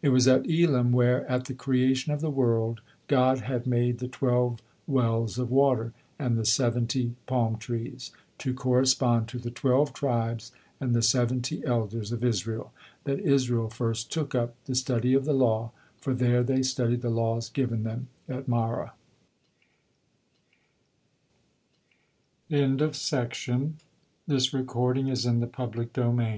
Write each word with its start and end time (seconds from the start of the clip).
It 0.00 0.08
was 0.08 0.26
at 0.26 0.48
Elim, 0.48 0.90
where, 0.92 1.30
at 1.30 1.44
the 1.44 1.52
creation 1.52 2.10
of 2.10 2.22
the 2.22 2.30
world, 2.30 2.80
God 3.08 3.40
had 3.40 3.66
made 3.66 3.98
the 3.98 4.08
twelve 4.08 4.60
wells 4.86 5.38
of 5.38 5.50
water, 5.50 5.92
and 6.18 6.38
the 6.38 6.46
seventy 6.46 7.14
palm 7.26 7.58
trees, 7.58 8.10
to 8.38 8.54
correspond 8.54 9.28
to 9.28 9.38
the 9.38 9.50
twelve 9.50 9.92
tribes 9.92 10.50
and 10.80 10.94
the 10.96 11.02
seventy 11.02 11.62
elders 11.66 12.10
of 12.10 12.24
Israel, 12.24 12.72
that 13.04 13.20
Israel 13.20 13.68
first 13.68 14.10
took 14.10 14.34
up 14.34 14.54
the 14.64 14.74
study 14.74 15.12
of 15.12 15.26
the 15.26 15.34
law, 15.34 15.72
for 16.00 16.14
there 16.14 16.42
they 16.42 16.62
studied 16.62 17.02
the 17.02 17.10
laws 17.10 17.50
given 17.50 17.82
them 17.82 18.08
at 18.30 18.48
Marah. 18.48 18.94
THE 22.48 23.66
HEAV 24.30 26.12